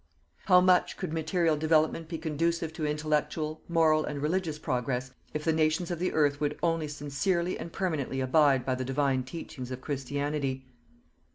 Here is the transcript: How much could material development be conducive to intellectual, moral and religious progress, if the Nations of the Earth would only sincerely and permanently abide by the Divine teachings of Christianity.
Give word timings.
How 0.45 0.61
much 0.61 0.97
could 0.97 1.13
material 1.13 1.55
development 1.55 2.07
be 2.07 2.17
conducive 2.17 2.73
to 2.73 2.87
intellectual, 2.87 3.61
moral 3.69 4.03
and 4.03 4.19
religious 4.19 4.57
progress, 4.57 5.11
if 5.31 5.43
the 5.43 5.53
Nations 5.53 5.91
of 5.91 5.99
the 5.99 6.11
Earth 6.11 6.41
would 6.41 6.57
only 6.63 6.87
sincerely 6.87 7.55
and 7.59 7.71
permanently 7.71 8.19
abide 8.19 8.65
by 8.65 8.73
the 8.73 8.83
Divine 8.83 9.21
teachings 9.21 9.69
of 9.69 9.79
Christianity. 9.79 10.65